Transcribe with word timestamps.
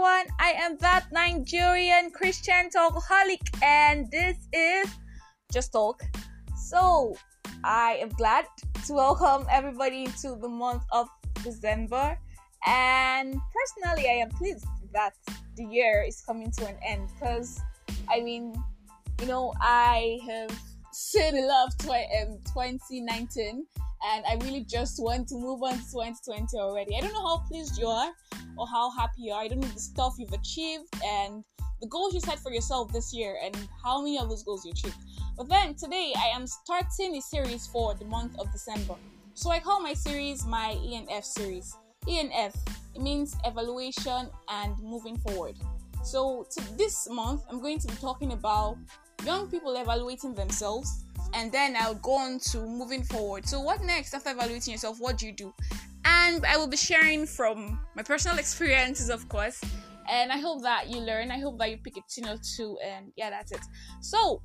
everyone. 0.00 0.34
I 0.38 0.52
am 0.52 0.78
that 0.78 1.12
Nigerian 1.12 2.10
Christian 2.10 2.70
talkaholic, 2.74 3.42
and 3.62 4.10
this 4.10 4.38
is 4.50 4.88
Just 5.52 5.72
Talk. 5.72 6.00
So, 6.56 7.14
I 7.64 7.98
am 8.00 8.08
glad 8.08 8.46
to 8.86 8.94
welcome 8.94 9.46
everybody 9.50 10.06
to 10.22 10.36
the 10.40 10.48
month 10.48 10.84
of 10.90 11.06
December, 11.44 12.18
and 12.66 13.36
personally, 13.52 14.08
I 14.08 14.22
am 14.22 14.30
pleased 14.30 14.64
that 14.94 15.12
the 15.58 15.64
year 15.66 16.02
is 16.08 16.22
coming 16.22 16.50
to 16.52 16.66
an 16.66 16.76
end 16.82 17.10
because, 17.12 17.60
I 18.08 18.22
mean, 18.22 18.54
you 19.20 19.26
know, 19.26 19.52
I 19.60 20.18
have 20.26 20.58
seen 20.92 21.36
a 21.36 21.46
lot 21.46 21.74
of 21.78 21.90
um, 21.90 22.38
2019 22.54 23.66
and 24.04 24.24
I 24.26 24.34
really 24.44 24.64
just 24.64 25.02
want 25.02 25.28
to 25.28 25.34
move 25.34 25.62
on 25.62 25.72
to 25.72 25.90
2020 25.90 26.58
already. 26.58 26.96
I 26.96 27.00
don't 27.00 27.12
know 27.12 27.26
how 27.26 27.38
pleased 27.48 27.78
you 27.78 27.86
are 27.86 28.10
or 28.56 28.66
how 28.66 28.90
happy 28.90 29.22
you 29.22 29.32
are. 29.32 29.42
I 29.42 29.48
don't 29.48 29.60
know 29.60 29.68
the 29.68 29.80
stuff 29.80 30.14
you've 30.18 30.32
achieved 30.32 30.88
and 31.04 31.44
the 31.80 31.86
goals 31.86 32.14
you 32.14 32.20
set 32.20 32.38
for 32.38 32.52
yourself 32.52 32.92
this 32.92 33.12
year 33.14 33.36
and 33.42 33.56
how 33.82 34.00
many 34.00 34.18
of 34.18 34.28
those 34.28 34.42
goals 34.42 34.64
you 34.64 34.72
achieved. 34.72 34.96
But 35.36 35.48
then 35.48 35.74
today 35.74 36.12
I 36.16 36.34
am 36.34 36.46
starting 36.46 37.16
a 37.16 37.20
series 37.20 37.66
for 37.66 37.94
the 37.94 38.04
month 38.04 38.38
of 38.38 38.50
December. 38.52 38.94
So 39.34 39.50
I 39.50 39.60
call 39.60 39.80
my 39.80 39.94
series 39.94 40.46
my 40.46 40.76
ENF 40.78 41.24
series. 41.24 41.76
ENF 42.06 42.54
it 42.94 43.02
means 43.02 43.36
evaluation 43.44 44.28
and 44.48 44.78
moving 44.82 45.16
forward. 45.18 45.56
So 46.02 46.46
to 46.50 46.76
this 46.76 47.08
month 47.10 47.42
I'm 47.50 47.60
going 47.60 47.78
to 47.78 47.86
be 47.86 47.94
talking 47.96 48.32
about 48.32 48.76
young 49.24 49.50
people 49.50 49.76
evaluating 49.76 50.34
themselves 50.34 51.04
and 51.34 51.52
then 51.52 51.76
I'll 51.78 51.94
go 51.94 52.12
on 52.12 52.38
to 52.50 52.58
moving 52.58 53.02
forward. 53.02 53.46
So, 53.46 53.60
what 53.60 53.82
next 53.82 54.14
after 54.14 54.30
evaluating 54.30 54.72
yourself? 54.72 54.98
What 55.00 55.18
do 55.18 55.26
you 55.26 55.32
do? 55.32 55.52
And 56.04 56.44
I 56.46 56.56
will 56.56 56.66
be 56.66 56.76
sharing 56.76 57.26
from 57.26 57.78
my 57.94 58.02
personal 58.02 58.38
experiences, 58.44 59.10
of 59.10 59.28
course. 59.28 59.60
And 60.10 60.32
I 60.32 60.38
hope 60.38 60.62
that 60.62 60.88
you 60.88 61.00
learn. 61.00 61.30
I 61.30 61.38
hope 61.38 61.58
that 61.58 61.70
you 61.70 61.76
pick 61.78 61.96
you 62.16 62.24
know, 62.24 62.36
too. 62.56 62.76
And 62.84 63.12
yeah, 63.16 63.30
that's 63.30 63.52
it. 63.52 63.60
So, 64.00 64.42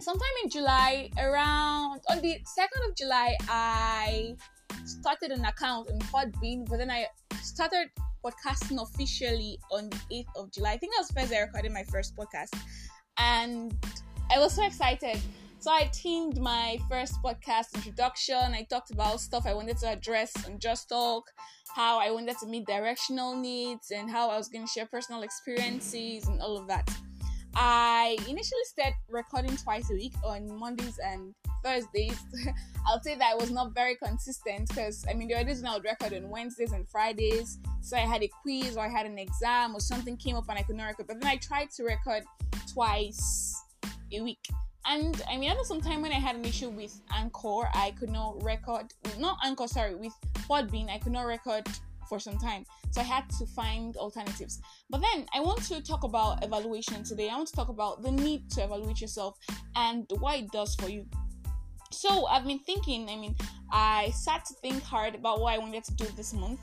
sometime 0.00 0.36
in 0.42 0.50
July, 0.50 1.10
around 1.18 2.00
on 2.10 2.20
the 2.20 2.38
second 2.44 2.82
of 2.88 2.96
July, 2.96 3.36
I 3.48 4.36
started 4.84 5.30
an 5.30 5.44
account 5.44 5.90
in 5.90 5.98
Podbean, 6.00 6.68
but 6.68 6.78
then 6.78 6.90
I 6.90 7.06
started 7.42 7.88
podcasting 8.24 8.82
officially 8.82 9.58
on 9.70 9.90
the 9.90 9.98
8th 10.12 10.42
of 10.42 10.52
July. 10.52 10.72
I 10.72 10.78
think 10.78 10.94
that 10.94 11.00
was 11.00 11.10
first 11.10 11.32
I 11.32 11.40
recorded 11.40 11.72
my 11.72 11.84
first 11.84 12.16
podcast. 12.16 12.58
And 13.18 13.74
I 14.30 14.38
was 14.38 14.54
so 14.54 14.64
excited 14.64 15.20
so 15.64 15.70
I 15.70 15.88
teamed 15.94 16.38
my 16.38 16.78
first 16.90 17.14
podcast 17.22 17.74
introduction. 17.74 18.36
I 18.36 18.66
talked 18.68 18.90
about 18.90 19.18
stuff 19.18 19.46
I 19.46 19.54
wanted 19.54 19.78
to 19.78 19.88
address 19.88 20.30
on 20.44 20.58
Just 20.58 20.90
Talk, 20.90 21.24
how 21.74 21.98
I 21.98 22.10
wanted 22.10 22.36
to 22.40 22.46
meet 22.46 22.66
directional 22.66 23.34
needs, 23.34 23.90
and 23.90 24.10
how 24.10 24.28
I 24.28 24.36
was 24.36 24.48
going 24.48 24.66
to 24.66 24.70
share 24.70 24.84
personal 24.84 25.22
experiences 25.22 26.28
and 26.28 26.42
all 26.42 26.58
of 26.58 26.68
that. 26.68 26.94
I 27.54 28.18
initially 28.28 28.64
started 28.66 28.96
recording 29.08 29.56
twice 29.56 29.90
a 29.90 29.94
week 29.94 30.12
on 30.22 30.54
Mondays 30.54 31.00
and 31.02 31.34
Thursdays. 31.64 32.18
I'll 32.86 33.00
say 33.00 33.14
that 33.14 33.32
I 33.32 33.34
was 33.34 33.50
not 33.50 33.74
very 33.74 33.96
consistent 33.96 34.68
because 34.68 35.06
I 35.08 35.14
mean 35.14 35.28
there 35.28 35.38
were 35.38 35.44
days 35.44 35.62
when 35.62 35.70
I 35.70 35.76
would 35.76 35.84
record 35.84 36.12
on 36.12 36.28
Wednesdays 36.28 36.72
and 36.72 36.86
Fridays. 36.90 37.58
So 37.80 37.96
I 37.96 38.00
had 38.00 38.22
a 38.22 38.28
quiz 38.42 38.76
or 38.76 38.84
I 38.84 38.90
had 38.90 39.06
an 39.06 39.18
exam 39.18 39.74
or 39.74 39.80
something 39.80 40.18
came 40.18 40.36
up 40.36 40.44
and 40.50 40.58
I 40.58 40.62
could 40.62 40.76
not 40.76 40.88
record. 40.88 41.06
But 41.06 41.22
then 41.22 41.30
I 41.30 41.36
tried 41.36 41.70
to 41.76 41.84
record 41.84 42.24
twice 42.70 43.58
a 44.12 44.20
week. 44.20 44.46
And 44.86 45.22
I 45.30 45.38
mean, 45.38 45.48
know 45.54 45.62
some 45.62 45.80
time 45.80 46.02
when 46.02 46.12
I 46.12 46.18
had 46.18 46.36
an 46.36 46.44
issue 46.44 46.68
with 46.68 47.00
Anchor, 47.12 47.68
I 47.74 47.94
could 47.98 48.10
not 48.10 48.42
record, 48.42 48.92
not 49.18 49.38
Anchor, 49.44 49.66
sorry, 49.66 49.94
with 49.94 50.12
Podbean, 50.48 50.90
I 50.90 50.98
could 50.98 51.12
not 51.12 51.26
record 51.26 51.66
for 52.08 52.18
some 52.20 52.36
time. 52.36 52.64
So 52.90 53.00
I 53.00 53.04
had 53.04 53.28
to 53.38 53.46
find 53.46 53.96
alternatives. 53.96 54.60
But 54.90 55.00
then 55.00 55.26
I 55.34 55.40
want 55.40 55.62
to 55.64 55.82
talk 55.82 56.04
about 56.04 56.44
evaluation 56.44 57.02
today. 57.02 57.30
I 57.30 57.36
want 57.36 57.48
to 57.48 57.56
talk 57.56 57.70
about 57.70 58.02
the 58.02 58.10
need 58.10 58.50
to 58.50 58.64
evaluate 58.64 59.00
yourself 59.00 59.38
and 59.74 60.04
what 60.18 60.38
it 60.38 60.50
does 60.52 60.74
for 60.74 60.88
you. 60.88 61.06
So 61.90 62.26
I've 62.26 62.44
been 62.44 62.58
thinking, 62.58 63.08
I 63.08 63.16
mean, 63.16 63.36
I 63.70 64.10
sat 64.10 64.44
to 64.46 64.54
think 64.54 64.82
hard 64.82 65.14
about 65.14 65.40
what 65.40 65.54
I 65.54 65.58
wanted 65.58 65.84
to 65.84 65.94
do 65.94 66.06
this 66.16 66.34
month, 66.34 66.60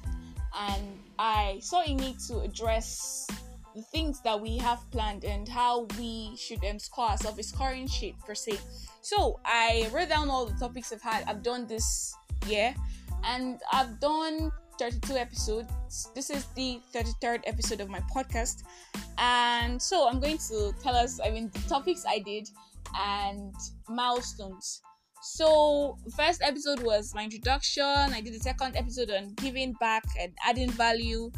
and 0.57 0.99
I 1.17 1.59
saw 1.61 1.81
a 1.81 1.93
need 1.93 2.19
to 2.27 2.39
address 2.39 3.27
the 3.75 3.81
things 3.81 4.21
that 4.21 4.39
we 4.39 4.57
have 4.57 4.79
planned 4.91 5.23
and 5.23 5.47
how 5.47 5.87
we 5.97 6.35
should 6.37 6.63
um, 6.65 6.79
score 6.79 7.09
ourselves, 7.09 7.39
a 7.39 7.43
scoring 7.43 7.87
sheet 7.87 8.15
per 8.25 8.35
se. 8.35 8.59
So 9.01 9.39
I 9.45 9.89
wrote 9.93 10.09
down 10.09 10.29
all 10.29 10.45
the 10.45 10.57
topics 10.59 10.91
I've 10.91 11.01
had, 11.01 11.23
I've 11.27 11.43
done 11.43 11.67
this 11.67 12.13
year, 12.47 12.73
and 13.23 13.59
I've 13.71 13.99
done 13.99 14.51
32 14.79 15.15
episodes. 15.15 16.11
This 16.15 16.29
is 16.29 16.45
the 16.55 16.79
33rd 16.93 17.41
episode 17.45 17.81
of 17.81 17.89
my 17.89 18.01
podcast, 18.13 18.63
and 19.17 19.81
so 19.81 20.07
I'm 20.07 20.19
going 20.19 20.37
to 20.49 20.73
tell 20.81 20.95
us, 20.95 21.19
I 21.23 21.29
mean, 21.29 21.49
the 21.53 21.59
topics 21.69 22.03
I 22.07 22.19
did 22.19 22.47
and 22.99 23.53
milestones. 23.87 24.81
So, 25.23 25.97
first 26.15 26.41
episode 26.41 26.81
was 26.81 27.13
my 27.13 27.25
introduction. 27.25 27.83
I 27.83 28.21
did 28.21 28.33
the 28.33 28.39
second 28.39 28.75
episode 28.75 29.11
on 29.11 29.35
giving 29.35 29.73
back 29.73 30.03
and 30.19 30.33
adding 30.43 30.71
value. 30.71 31.31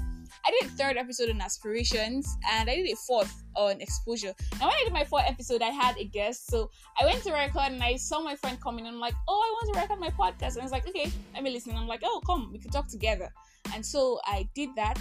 I 0.46 0.52
did 0.52 0.70
a 0.70 0.74
third 0.74 0.98
episode 0.98 1.30
on 1.30 1.42
aspirations 1.42 2.38
and 2.52 2.70
I 2.70 2.76
did 2.76 2.92
a 2.92 2.96
fourth 2.96 3.44
on 3.56 3.82
exposure. 3.82 4.34
Now 4.60 4.68
when 4.68 4.76
I 4.76 4.84
did 4.84 4.94
my 4.94 5.06
fourth 5.06 5.26
episode, 5.28 5.62
I 5.62 5.70
had 5.70 5.98
a 5.98 6.06
guest. 6.06 6.50
So 6.50 6.70
I 7.00 7.06
went 7.06 7.24
to 7.24 7.32
record 7.32 7.72
and 7.72 7.84
I 7.84 7.96
saw 7.96 8.22
my 8.22 8.36
friend 8.36 8.60
coming 8.62 8.86
I'm 8.88 9.00
like, 9.00 9.16
oh, 9.28 9.42
I 9.46 9.66
want 9.66 9.74
to 9.74 9.82
record 9.82 10.00
my 10.00 10.10
podcast. 10.10 10.54
And 10.54 10.62
I 10.62 10.64
was 10.64 10.72
like, 10.72 10.88
okay, 10.88 11.12
let 11.34 11.44
me 11.44 11.52
listen. 11.52 11.76
I'm 11.76 11.88
like, 11.88 12.02
oh, 12.04 12.22
come, 12.26 12.52
we 12.52 12.60
can 12.60 12.72
talk 12.72 12.90
together. 12.90 13.32
And 13.74 13.86
so 13.86 14.20
I 14.26 14.48
did 14.56 14.70
that. 14.76 15.00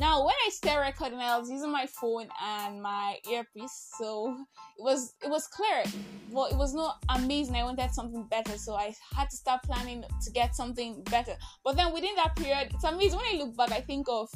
Now, 0.00 0.24
when 0.24 0.34
I 0.46 0.48
started 0.48 0.86
recording, 0.86 1.18
I 1.18 1.38
was 1.38 1.50
using 1.50 1.70
my 1.70 1.84
phone 1.84 2.26
and 2.42 2.80
my 2.80 3.18
earpiece, 3.30 3.92
so 3.98 4.34
it 4.78 4.82
was 4.82 5.14
it 5.22 5.28
was 5.28 5.46
clear. 5.48 5.84
Well, 6.30 6.46
it 6.46 6.56
was 6.56 6.72
not 6.72 7.04
amazing. 7.10 7.54
I 7.54 7.64
wanted 7.64 7.90
something 7.90 8.26
better, 8.30 8.56
so 8.56 8.76
I 8.76 8.94
had 9.14 9.28
to 9.28 9.36
start 9.36 9.62
planning 9.62 10.02
to 10.22 10.30
get 10.30 10.56
something 10.56 11.02
better. 11.10 11.36
But 11.62 11.76
then 11.76 11.92
within 11.92 12.14
that 12.16 12.34
period, 12.34 12.70
it's 12.72 12.84
amazing 12.84 13.18
when 13.18 13.34
I 13.34 13.44
look 13.44 13.54
back. 13.58 13.72
I 13.72 13.82
think 13.82 14.06
of 14.08 14.30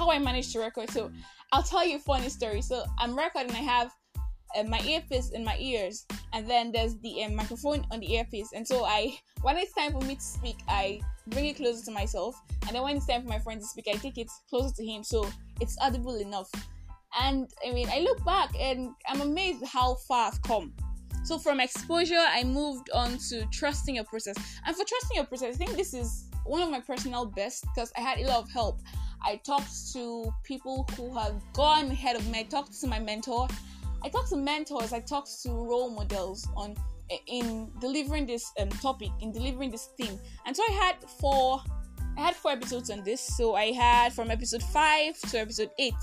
how 0.00 0.10
I 0.10 0.18
managed 0.18 0.52
to 0.52 0.60
record. 0.60 0.88
So 0.90 1.10
I'll 1.52 1.62
tell 1.62 1.86
you 1.86 1.96
a 1.96 1.98
funny 1.98 2.30
story. 2.30 2.62
So 2.62 2.84
I'm 2.98 3.14
recording. 3.14 3.54
I 3.54 3.64
have 3.76 3.90
uh, 4.56 4.62
my 4.62 4.80
earpiece 4.80 5.30
in 5.30 5.44
my 5.44 5.58
ears, 5.58 6.06
and 6.32 6.48
then 6.48 6.72
there's 6.72 6.96
the 7.00 7.24
uh, 7.24 7.28
microphone 7.28 7.86
on 7.90 8.00
the 8.00 8.14
earpiece. 8.14 8.48
And 8.54 8.66
so 8.66 8.84
I, 8.86 9.18
when 9.42 9.58
it's 9.58 9.74
time 9.74 9.92
for 9.92 10.00
me 10.00 10.14
to 10.14 10.22
speak, 10.22 10.56
I 10.68 11.02
bring 11.26 11.44
it 11.46 11.56
closer 11.56 11.84
to 11.84 11.90
myself, 11.90 12.34
and 12.66 12.74
then 12.74 12.82
when 12.82 12.96
it's 12.96 13.06
time 13.06 13.22
for 13.22 13.28
my 13.28 13.38
friend 13.38 13.60
to 13.60 13.66
speak, 13.66 13.88
I 13.88 13.96
take 13.98 14.16
it 14.16 14.30
closer 14.48 14.74
to 14.74 14.84
him, 14.84 15.04
so 15.04 15.28
it's 15.60 15.76
audible 15.82 16.16
enough. 16.16 16.50
And 17.20 17.50
I 17.66 17.72
mean, 17.72 17.88
I 17.92 18.00
look 18.00 18.24
back 18.24 18.50
and 18.58 18.90
I'm 19.06 19.20
amazed 19.20 19.64
how 19.66 19.96
far 20.08 20.28
I've 20.28 20.40
come. 20.42 20.72
So 21.24 21.38
from 21.38 21.60
exposure, 21.60 22.24
I 22.26 22.42
moved 22.44 22.88
on 22.94 23.18
to 23.28 23.44
trusting 23.52 23.96
your 23.96 24.04
process. 24.04 24.36
And 24.64 24.74
for 24.74 24.84
trusting 24.84 25.16
your 25.16 25.26
process, 25.26 25.54
I 25.54 25.58
think 25.58 25.76
this 25.76 25.92
is 25.92 26.30
one 26.46 26.62
of 26.62 26.70
my 26.70 26.80
personal 26.80 27.26
best 27.26 27.64
because 27.74 27.92
I 27.96 28.00
had 28.00 28.18
a 28.18 28.26
lot 28.26 28.44
of 28.44 28.50
help. 28.50 28.80
I 29.22 29.36
talked 29.36 29.92
to 29.92 30.32
people 30.44 30.88
who 30.96 31.14
have 31.16 31.40
gone 31.52 31.90
ahead 31.90 32.16
of 32.16 32.26
me. 32.28 32.40
I 32.40 32.42
talked 32.44 32.78
to 32.80 32.86
my 32.86 32.98
mentor. 32.98 33.48
I 34.02 34.08
talked 34.08 34.30
to 34.30 34.36
mentors. 34.36 34.92
I 34.92 35.00
talked 35.00 35.42
to 35.42 35.50
role 35.50 35.90
models 35.90 36.48
on 36.56 36.76
in 37.26 37.70
delivering 37.80 38.26
this 38.26 38.52
um, 38.60 38.68
topic, 38.68 39.10
in 39.20 39.32
delivering 39.32 39.70
this 39.70 39.90
theme. 39.98 40.18
And 40.46 40.56
so 40.56 40.62
I 40.68 40.72
had 40.72 40.96
four. 41.18 41.60
I 42.16 42.20
had 42.22 42.36
four 42.36 42.52
episodes 42.52 42.90
on 42.90 43.02
this. 43.04 43.20
So 43.20 43.54
I 43.54 43.72
had 43.72 44.12
from 44.12 44.30
episode 44.30 44.62
five 44.62 45.18
to 45.30 45.40
episode 45.40 45.70
eight. 45.78 45.94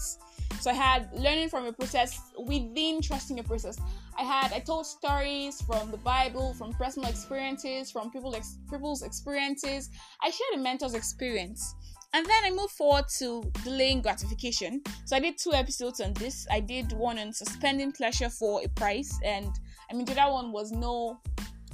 So 0.60 0.72
I 0.72 0.74
had 0.74 1.10
learning 1.14 1.50
from 1.50 1.66
a 1.66 1.74
process 1.74 2.20
within 2.40 3.02
trusting 3.02 3.40
a 3.40 3.44
process. 3.44 3.78
I 4.18 4.24
had 4.24 4.52
I 4.52 4.60
told 4.60 4.86
stories 4.86 5.62
from 5.62 5.92
the 5.92 5.98
Bible, 5.98 6.54
from 6.54 6.74
personal 6.74 7.10
experiences, 7.10 7.92
from 7.92 8.12
people 8.12 8.36
ex- 8.36 8.58
people's 8.70 9.04
experiences. 9.04 9.90
I 10.22 10.30
shared 10.30 10.60
a 10.60 10.64
mentor's 10.64 10.96
experience. 10.96 11.76
And 12.14 12.26
then 12.26 12.46
I 12.46 12.52
moved 12.52 12.72
forward 12.72 13.06
to 13.20 13.44
delaying 13.64 14.02
gratification. 14.02 14.82
So 15.06 15.16
I 15.16 15.20
did 15.20 15.38
two 15.38 15.54
episodes 15.54 16.00
on 16.00 16.14
this. 16.14 16.48
I 16.50 16.60
did 16.60 16.94
one 16.94 17.20
on 17.20 17.34
suspending 17.34 17.92
pleasure 17.92 18.30
for 18.30 18.62
a 18.64 18.70
price, 18.70 19.14
and 19.24 19.50
I 19.92 19.94
mean 19.94 20.06
the 20.06 20.20
other 20.20 20.32
one 20.34 20.52
was 20.52 20.72
no 20.72 21.20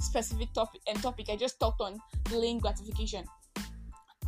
specific 0.00 0.52
topic 0.52 0.82
and 0.86 1.00
topic. 1.02 1.30
I 1.30 1.36
just 1.36 1.58
talked 1.58 1.80
on 1.80 1.98
delaying 2.24 2.58
gratification. 2.58 3.24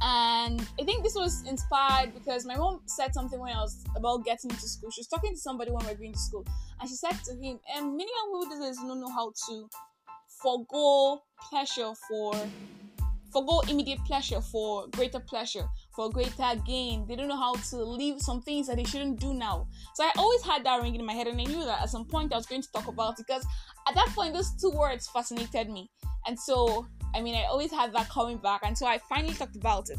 And 0.03 0.61
I 0.81 0.85
think 0.85 1.03
this 1.03 1.15
was 1.15 1.43
inspired 1.47 2.13
because 2.15 2.45
my 2.45 2.57
mom 2.57 2.83
said 2.87 3.15
something 3.15 3.41
when 3.41 3.57
I 3.57 3.61
was 3.61 3.83
about 3.97 4.25
getting 4.25 4.51
into 4.51 4.69
school. 4.69 4.91
She 4.91 5.01
was 5.01 5.09
talking 5.09 5.33
to 5.33 5.41
somebody 5.41 5.71
when 5.71 5.85
we 5.87 5.93
were 5.93 5.99
going 5.99 6.13
to 6.13 6.19
school, 6.19 6.45
and 6.81 6.89
she 6.89 6.97
said 6.97 7.19
to 7.25 7.33
him, 7.33 7.59
"And 7.75 7.97
many 7.97 8.11
young 8.11 8.41
people 8.43 8.67
these 8.67 8.77
don't 8.77 9.01
know 9.01 9.11
how 9.11 9.33
to 9.49 9.69
forego 10.43 11.23
pleasure 11.51 11.93
for 12.09 12.35
forego 13.33 13.61
immediate 13.69 14.05
pleasure 14.07 14.41
for 14.41 14.87
greater 14.89 15.21
pleasure, 15.21 15.67
for 15.97 16.11
greater 16.11 16.55
gain. 16.67 17.07
They 17.09 17.17
don't 17.17 17.27
know 17.27 17.37
how 17.37 17.55
to 17.55 17.77
leave 17.77 18.21
some 18.21 18.43
things 18.43 18.69
that 18.69 18.77
they 18.77 18.85
shouldn't 18.85 19.19
do 19.19 19.33
now. 19.35 19.67
So 19.95 20.05
I 20.05 20.13
always 20.19 20.43
had 20.43 20.65
that 20.65 20.83
ringing 20.83 21.01
in 21.01 21.07
my 21.07 21.15
head, 21.15 21.27
and 21.27 21.41
I 21.41 21.45
knew 21.45 21.65
that 21.65 21.83
at 21.83 21.91
some 21.91 22.05
point 22.05 22.33
I 22.33 22.37
was 22.37 22.47
going 22.47 22.63
to 22.63 22.71
talk 22.71 22.87
about 22.87 23.19
it 23.19 23.27
because 23.27 23.45
at 23.89 23.95
that 23.95 24.09
point 24.15 24.35
those 24.35 24.53
two 24.61 24.71
words 24.71 25.09
fascinated 25.09 25.71
me. 25.71 25.91
And 26.27 26.39
so, 26.39 26.87
I 27.15 27.21
mean, 27.23 27.35
I 27.35 27.45
always 27.45 27.73
had 27.73 27.93
that 27.95 28.11
coming 28.11 28.37
back, 28.37 28.61
and 28.65 28.77
so 28.77 28.87
I 28.87 28.99
finally 29.09 29.35
talked 29.35 29.57
about 29.57 29.89
it 29.89 29.99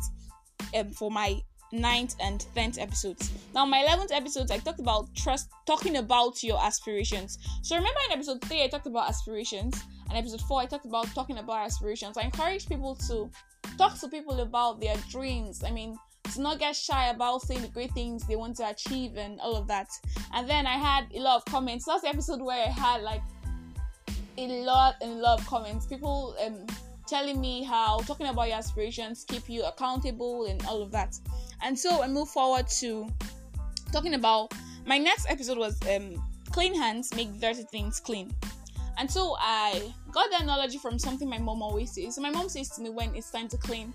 um, 0.79 0.91
for 0.91 1.09
my 1.09 1.41
ninth 1.71 2.15
and 2.21 2.45
10th 2.55 2.79
episodes. 2.79 3.31
Now, 3.53 3.65
my 3.65 3.83
11th 3.83 4.11
episodes, 4.15 4.51
I 4.51 4.59
talked 4.59 4.79
about 4.79 5.13
trust, 5.15 5.49
talking 5.65 5.97
about 5.97 6.43
your 6.43 6.63
aspirations. 6.63 7.37
So, 7.63 7.75
remember 7.75 7.99
in 8.07 8.13
episode 8.13 8.41
3, 8.43 8.63
I 8.63 8.67
talked 8.67 8.87
about 8.87 9.09
aspirations, 9.09 9.81
and 10.09 10.17
episode 10.17 10.41
4, 10.41 10.61
I 10.61 10.65
talked 10.65 10.85
about 10.85 11.07
talking 11.13 11.37
about 11.37 11.65
aspirations. 11.65 12.17
I 12.17 12.23
encourage 12.23 12.67
people 12.67 12.95
to 13.07 13.29
talk 13.77 13.99
to 13.99 14.07
people 14.07 14.39
about 14.39 14.79
their 14.79 14.95
dreams. 15.09 15.63
I 15.63 15.71
mean, 15.71 15.97
to 16.33 16.41
not 16.41 16.59
get 16.59 16.75
shy 16.75 17.07
about 17.07 17.41
saying 17.41 17.61
the 17.61 17.67
great 17.67 17.91
things 17.93 18.25
they 18.27 18.35
want 18.35 18.57
to 18.57 18.69
achieve 18.69 19.17
and 19.17 19.39
all 19.39 19.55
of 19.55 19.67
that. 19.67 19.89
And 20.33 20.49
then 20.49 20.67
I 20.67 20.77
had 20.77 21.05
a 21.13 21.19
lot 21.19 21.37
of 21.37 21.45
comments. 21.45 21.85
That's 21.85 22.01
the 22.01 22.09
episode 22.09 22.41
where 22.41 22.67
I 22.67 22.69
had 22.69 23.01
like 23.01 23.21
a 24.37 24.63
lot 24.63 24.95
and 25.01 25.11
a 25.11 25.15
lot 25.15 25.39
of 25.39 25.47
comments. 25.47 25.85
People 25.85 26.35
um 26.45 26.65
telling 27.07 27.39
me 27.39 27.63
how 27.63 27.99
talking 27.99 28.27
about 28.27 28.49
your 28.49 28.57
aspirations 28.57 29.23
keep 29.25 29.49
you 29.49 29.63
accountable 29.63 30.45
and 30.45 30.63
all 30.65 30.81
of 30.81 30.91
that. 30.91 31.17
And 31.63 31.77
so 31.77 32.03
I 32.03 32.07
move 32.07 32.29
forward 32.29 32.67
to 32.79 33.07
talking 33.91 34.13
about 34.13 34.53
my 34.85 34.97
next 34.97 35.29
episode 35.29 35.57
was 35.57 35.79
um 35.89 36.21
clean 36.51 36.75
hands 36.75 37.13
make 37.15 37.39
dirty 37.39 37.63
things 37.71 37.99
clean. 37.99 38.33
And 38.97 39.09
so 39.09 39.35
I 39.39 39.93
got 40.11 40.29
the 40.31 40.43
analogy 40.43 40.77
from 40.77 40.97
something 40.97 41.29
my 41.29 41.37
mom 41.37 41.61
always 41.61 41.93
says. 41.93 42.15
So 42.15 42.21
my 42.21 42.31
mom 42.31 42.49
says 42.49 42.69
to 42.71 42.81
me 42.81 42.89
when 42.89 43.15
it's 43.15 43.29
time 43.29 43.47
to 43.49 43.57
clean 43.57 43.93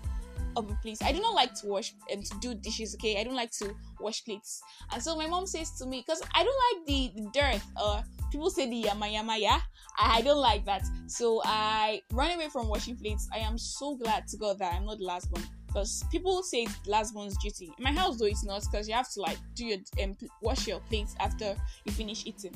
up 0.55 0.69
a 0.69 0.75
place. 0.75 1.01
I 1.01 1.11
do 1.11 1.19
not 1.19 1.33
like 1.33 1.53
to 1.55 1.67
wash 1.67 1.93
and 2.09 2.19
um, 2.19 2.23
to 2.23 2.39
do 2.39 2.55
dishes, 2.55 2.95
okay? 2.95 3.19
I 3.19 3.23
don't 3.23 3.35
like 3.35 3.51
to 3.59 3.75
wash 3.99 4.23
plates. 4.23 4.61
And 4.91 5.01
so 5.01 5.15
my 5.15 5.27
mom 5.27 5.45
says 5.45 5.71
to 5.79 5.85
me, 5.85 6.03
because 6.05 6.21
I 6.33 6.43
don't 6.43 6.77
like 6.77 6.87
the, 6.87 7.21
the 7.21 7.29
dirt, 7.31 7.61
uh 7.77 8.01
people 8.31 8.49
say 8.49 8.69
the 8.69 8.75
yama 8.75 9.07
yama, 9.07 9.37
yeah. 9.37 9.59
I, 9.97 10.17
I 10.17 10.21
don't 10.21 10.39
like 10.39 10.65
that. 10.65 10.83
So 11.07 11.41
I 11.45 12.01
run 12.11 12.31
away 12.31 12.49
from 12.49 12.67
washing 12.67 12.97
plates. 12.97 13.27
I 13.33 13.39
am 13.39 13.57
so 13.57 13.95
glad 13.95 14.27
to 14.29 14.37
God 14.37 14.59
that 14.59 14.73
I'm 14.73 14.85
not 14.85 14.99
the 14.99 15.05
last 15.05 15.31
one. 15.31 15.43
Because 15.67 16.03
people 16.11 16.43
say 16.43 16.63
it's 16.63 16.87
last 16.87 17.15
one's 17.15 17.35
duty. 17.37 17.73
In 17.77 17.83
my 17.83 17.91
house 17.91 18.19
though 18.19 18.25
it's 18.25 18.43
not 18.43 18.61
because 18.61 18.87
you 18.87 18.93
have 18.93 19.11
to 19.13 19.21
like 19.21 19.37
do 19.55 19.65
your 19.65 19.79
um, 20.03 20.15
wash 20.41 20.67
your 20.67 20.79
plates 20.81 21.15
after 21.19 21.55
you 21.85 21.91
finish 21.91 22.25
eating. 22.25 22.53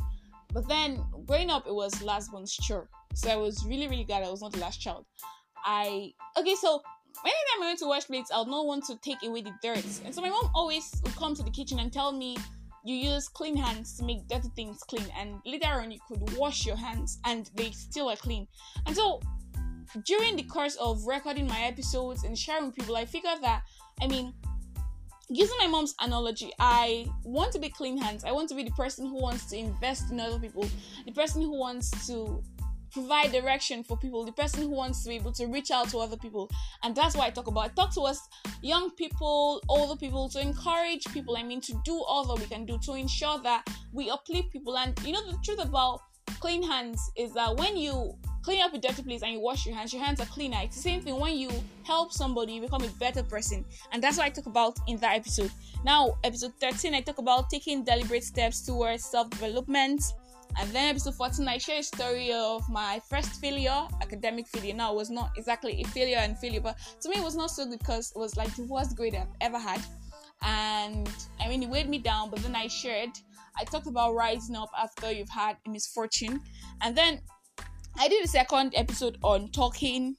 But 0.54 0.68
then 0.68 1.04
growing 1.26 1.50
up, 1.50 1.68
it 1.68 1.74
was 1.74 2.02
last 2.02 2.34
one's 2.34 2.54
chore. 2.54 2.90
So 3.14 3.30
I 3.30 3.36
was 3.36 3.66
really, 3.66 3.88
really 3.88 4.04
glad 4.04 4.24
I 4.24 4.30
was 4.30 4.42
not 4.42 4.54
the 4.54 4.60
last 4.60 4.80
child. 4.80 5.06
I 5.66 6.12
okay, 6.38 6.56
so 6.56 6.82
anytime 7.24 7.64
I 7.64 7.66
went 7.68 7.80
to 7.80 7.88
wash 7.88 8.06
plates, 8.06 8.32
I 8.34 8.40
would 8.40 8.48
not 8.48 8.66
want 8.66 8.86
to 8.86 8.96
take 8.98 9.24
away 9.24 9.42
the 9.42 9.54
dirt. 9.62 9.86
And 10.06 10.14
so 10.14 10.22
my 10.22 10.30
mom 10.30 10.50
always 10.56 11.00
would 11.04 11.16
come 11.16 11.36
to 11.36 11.44
the 11.44 11.52
kitchen 11.52 11.80
and 11.80 11.92
tell 11.92 12.12
me 12.12 12.38
you 12.86 12.96
use 12.96 13.28
clean 13.28 13.58
hands 13.58 13.98
to 13.98 14.06
make 14.06 14.28
dirty 14.28 14.50
things 14.56 14.80
clean, 14.88 15.06
and 15.18 15.40
later 15.46 15.68
on 15.68 15.92
you 15.92 16.00
could 16.08 16.38
wash 16.38 16.66
your 16.66 16.78
hands 16.78 17.20
and 17.26 17.50
they 17.56 17.72
still 17.72 18.10
are 18.10 18.16
clean. 18.16 18.48
And 18.86 18.96
so 18.96 19.20
during 20.06 20.36
the 20.36 20.44
course 20.44 20.76
of 20.76 21.06
recording 21.06 21.48
my 21.48 21.62
episodes 21.62 22.24
and 22.24 22.38
sharing 22.38 22.68
with 22.68 22.76
people, 22.76 22.96
I 22.96 23.06
figured 23.06 23.42
that 23.42 23.64
I 24.02 24.08
mean 24.08 24.34
using 25.30 25.58
my 25.60 25.68
mom's 25.68 25.94
analogy, 26.00 26.52
I 26.60 27.08
want 27.24 27.52
to 27.54 27.60
be 27.60 27.70
clean 27.70 27.98
hands. 27.98 28.24
I 28.24 28.32
want 28.32 28.50
to 28.50 28.56
be 28.56 28.64
the 28.64 28.72
person 28.72 29.06
who 29.06 29.22
wants 29.22 29.46
to 29.48 29.58
invest 29.58 30.12
in 30.12 30.20
other 30.20 30.40
people, 30.40 30.66
the 31.06 31.12
person 31.12 31.42
who 31.42 31.58
wants 31.58 32.08
to 32.08 32.42
provide 32.92 33.32
direction 33.32 33.84
for 33.84 33.98
people, 33.98 34.26
the 34.26 34.32
person 34.32 34.62
who 34.62 34.70
wants 34.70 35.04
to 35.04 35.10
be 35.10 35.16
able 35.16 35.32
to 35.34 35.46
reach 35.48 35.72
out 35.72 35.90
to 35.90 35.98
other 36.00 36.18
people. 36.18 36.50
And 36.84 36.96
that's 36.96 37.16
what 37.16 37.28
I 37.28 37.30
talk 37.30 37.48
about. 37.48 37.66
I 37.66 37.68
talk 37.70 37.94
to 37.96 38.02
us 38.02 38.20
young 38.62 38.92
people, 38.92 39.62
older 39.70 39.98
people, 39.98 40.30
to 40.30 40.42
encourage 40.42 41.06
people. 41.14 41.38
I 41.38 41.44
mean, 41.44 41.62
to 41.62 41.80
do 41.84 42.02
all 42.08 42.26
that 42.26 42.40
we 42.40 42.48
can 42.48 42.66
do 42.66 42.80
to 42.86 42.94
ensure 42.94 43.40
that 43.44 43.68
we 43.94 44.10
uplift 44.10 44.52
people. 44.52 44.78
And 44.78 44.98
you 45.06 45.12
know, 45.12 45.32
the 45.32 45.38
truth 45.44 45.64
about 45.64 46.02
clean 46.40 46.64
hands 46.64 47.00
is 47.18 47.34
that 47.34 47.58
when 47.58 47.78
you 47.78 48.14
clean 48.48 48.64
up 48.64 48.74
a 48.74 48.78
dirty 48.78 49.04
place 49.04 49.24
and 49.24 49.34
you 49.34 49.42
wash 49.42 49.66
your 49.66 49.76
hands, 49.76 49.92
your 49.92 50.02
hands 50.02 50.22
are 50.22 50.26
cleaner. 50.28 50.58
It's 50.64 50.78
the 50.78 50.82
same 50.82 51.02
thing 51.02 51.20
when 51.20 51.36
you 51.36 51.50
help 51.84 52.14
somebody, 52.14 52.54
you 52.54 52.62
become 52.62 52.82
a 52.82 52.88
better 52.92 53.22
person. 53.22 53.66
And 53.92 54.02
that's 54.02 54.18
what 54.18 54.26
I 54.26 54.30
talk 54.30 54.46
about 54.46 54.78
in 54.88 54.96
that 55.00 55.18
episode. 55.18 55.52
Now, 55.84 56.18
episode 56.24 56.54
13, 56.62 56.96
I 56.96 57.02
talk 57.02 57.18
about 57.18 57.50
taking 57.50 57.84
deliberate 57.84 58.24
steps 58.24 58.62
towards 58.66 59.04
self 59.04 59.30
development. 59.32 60.02
And 60.58 60.70
then 60.70 60.92
episode 60.92 61.16
14, 61.16 61.46
I 61.46 61.58
share 61.58 61.80
a 61.80 61.84
story 61.84 62.32
of 62.32 62.64
my 62.70 63.02
first 63.10 63.42
failure, 63.42 63.86
academic 64.02 64.48
failure. 64.48 64.74
Now, 64.74 64.94
it 64.94 64.96
was 64.96 65.10
not 65.10 65.32
exactly 65.36 65.82
a 65.82 65.88
failure 65.88 66.20
and 66.20 66.38
failure, 66.38 66.62
but 66.62 66.78
to 67.02 67.10
me, 67.10 67.18
it 67.18 67.24
was 67.26 67.36
not 67.36 67.52
so 67.52 67.66
good 67.66 67.80
because 67.80 68.14
it 68.16 68.18
was 68.18 68.38
like 68.38 68.56
the 68.56 68.64
worst 68.64 68.96
grade 68.96 69.14
I've 69.16 69.28
ever 69.42 69.60
had. 69.60 69.82
And 70.42 71.10
I 71.42 71.50
mean, 71.50 71.64
it 71.64 71.70
weighed 71.70 71.90
me 71.90 71.98
down, 71.98 72.30
but 72.30 72.40
then 72.40 72.56
I 72.56 72.68
shared. 72.68 73.10
I 73.60 73.66
talked 73.66 73.88
about 73.88 74.16
rising 74.16 74.56
up 74.56 74.70
after 74.80 75.12
you've 75.12 75.30
had 75.30 75.58
a 75.66 75.70
misfortune. 75.70 76.40
And 76.82 76.96
then 76.96 77.20
I 78.00 78.08
did 78.08 78.24
a 78.24 78.28
second 78.28 78.74
episode 78.76 79.18
on 79.24 79.50
talking, 79.50 80.16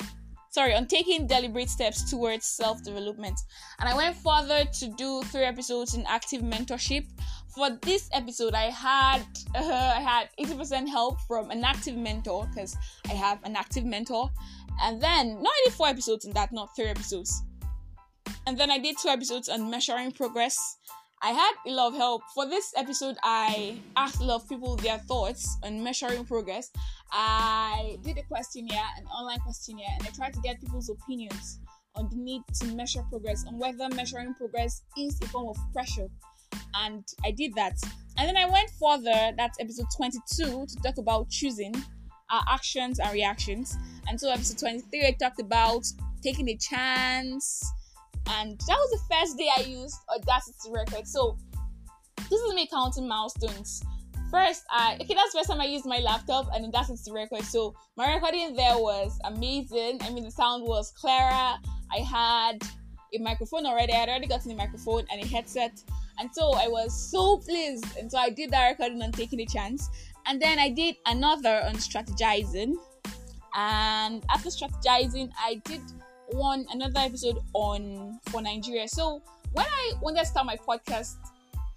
sorry, 0.50 0.74
on 0.74 0.86
taking 0.86 1.28
deliberate 1.28 1.70
steps 1.70 2.10
towards 2.10 2.44
self 2.44 2.82
development. 2.82 3.38
And 3.78 3.88
I 3.88 3.94
went 3.94 4.16
further 4.16 4.64
to 4.64 4.88
do 4.96 5.22
three 5.24 5.44
episodes 5.44 5.94
in 5.94 6.04
active 6.06 6.42
mentorship. 6.42 7.06
For 7.54 7.70
this 7.82 8.08
episode, 8.12 8.54
I 8.54 8.70
had 8.70 9.22
uh, 9.54 9.92
I 9.96 10.00
had 10.00 10.28
80% 10.40 10.88
help 10.88 11.20
from 11.28 11.50
an 11.50 11.64
active 11.64 11.96
mentor 11.96 12.48
because 12.52 12.76
I 13.08 13.14
have 13.14 13.42
an 13.44 13.54
active 13.54 13.84
mentor. 13.84 14.28
And 14.82 15.00
then, 15.00 15.40
no, 15.42 15.48
I 15.48 15.62
did 15.64 15.74
four 15.74 15.88
episodes 15.88 16.24
in 16.24 16.32
that, 16.32 16.52
not 16.52 16.74
three 16.74 16.86
episodes. 16.86 17.42
And 18.46 18.58
then 18.58 18.70
I 18.70 18.78
did 18.78 18.96
two 18.98 19.08
episodes 19.08 19.48
on 19.48 19.70
measuring 19.70 20.12
progress 20.12 20.78
I 21.20 21.30
had 21.30 21.52
a 21.66 21.70
lot 21.70 21.88
of 21.88 21.94
help. 21.94 22.22
For 22.34 22.46
this 22.46 22.72
episode, 22.76 23.16
I 23.24 23.80
asked 23.96 24.20
a 24.20 24.24
lot 24.24 24.42
of 24.42 24.48
people 24.48 24.76
their 24.76 24.98
thoughts 24.98 25.56
on 25.64 25.82
measuring 25.82 26.24
progress. 26.24 26.70
I 27.10 27.98
did 28.02 28.18
a 28.18 28.22
questionnaire, 28.22 28.84
an 28.98 29.06
online 29.06 29.40
questionnaire, 29.40 29.88
and 29.98 30.06
I 30.06 30.10
tried 30.10 30.34
to 30.34 30.40
get 30.40 30.60
people's 30.60 30.88
opinions 30.88 31.58
on 31.96 32.08
the 32.10 32.16
need 32.16 32.42
to 32.60 32.66
measure 32.74 33.02
progress, 33.10 33.44
on 33.48 33.58
whether 33.58 33.88
measuring 33.94 34.34
progress 34.34 34.82
is 34.96 35.18
a 35.22 35.26
form 35.26 35.48
of 35.48 35.56
pressure. 35.72 36.06
And 36.74 37.04
I 37.24 37.32
did 37.32 37.54
that. 37.56 37.74
And 38.16 38.28
then 38.28 38.36
I 38.36 38.48
went 38.48 38.70
further, 38.80 39.32
that's 39.36 39.58
episode 39.60 39.86
22, 39.96 40.66
to 40.66 40.76
talk 40.84 40.98
about 40.98 41.28
choosing 41.30 41.74
our 42.30 42.44
actions 42.48 43.00
and 43.00 43.12
reactions. 43.12 43.76
And 44.08 44.20
so, 44.20 44.30
episode 44.30 44.58
23, 44.58 45.06
I 45.06 45.16
talked 45.20 45.40
about 45.40 45.84
taking 46.22 46.48
a 46.48 46.56
chance, 46.56 47.64
and 48.28 48.58
that 48.58 48.76
was 48.76 48.90
the 48.90 49.14
first 49.14 49.38
day 49.38 49.48
I 49.56 49.60
used 49.62 49.96
Audacity 50.14 50.70
Record. 50.70 51.06
So 51.06 51.38
this 52.30 52.40
is 52.40 52.54
me 52.54 52.66
counting 52.66 53.08
milestones. 53.08 53.82
First, 54.30 54.64
I 54.70 54.98
okay, 55.00 55.14
that's 55.14 55.32
the 55.32 55.38
first 55.38 55.50
time 55.50 55.60
I 55.60 55.64
used 55.64 55.86
my 55.86 55.98
laptop 55.98 56.48
and 56.54 56.66
Audacity 56.66 57.10
Record. 57.10 57.44
So 57.44 57.74
my 57.96 58.12
recording 58.14 58.54
there 58.54 58.76
was 58.76 59.18
amazing. 59.24 60.00
I 60.02 60.10
mean, 60.10 60.24
the 60.24 60.30
sound 60.30 60.64
was 60.64 60.92
clearer. 60.92 61.54
I 61.90 61.98
had 62.06 62.62
a 63.14 63.18
microphone 63.20 63.64
already. 63.64 63.94
I 63.94 64.04
already 64.04 64.26
gotten 64.26 64.50
a 64.50 64.54
microphone 64.54 65.04
and 65.10 65.22
a 65.22 65.26
headset, 65.26 65.82
and 66.18 66.28
so 66.34 66.52
I 66.54 66.68
was 66.68 66.92
so 67.10 67.38
pleased. 67.38 67.86
And 67.98 68.10
so 68.10 68.18
I 68.18 68.28
did 68.28 68.50
that 68.50 68.68
recording 68.68 69.00
on 69.00 69.12
taking 69.12 69.40
a 69.40 69.46
chance, 69.46 69.88
and 70.26 70.40
then 70.40 70.58
I 70.58 70.68
did 70.68 70.96
another 71.06 71.62
on 71.64 71.76
strategizing. 71.76 72.74
And 73.54 74.22
after 74.28 74.50
strategizing, 74.50 75.30
I 75.38 75.62
did 75.64 75.80
one 76.30 76.66
another 76.72 77.00
episode 77.00 77.38
on 77.54 78.18
for 78.26 78.42
Nigeria. 78.42 78.88
So 78.88 79.22
when 79.52 79.66
I 79.66 79.92
wanted 80.00 80.20
to 80.20 80.26
start 80.26 80.46
my 80.46 80.56
podcast 80.56 81.16